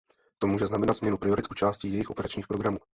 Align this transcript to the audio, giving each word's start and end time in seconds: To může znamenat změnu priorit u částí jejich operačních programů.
To 0.37 0.47
může 0.47 0.67
znamenat 0.67 0.93
změnu 0.93 1.17
priorit 1.17 1.51
u 1.51 1.53
částí 1.53 1.91
jejich 1.91 2.09
operačních 2.09 2.47
programů. 2.47 2.79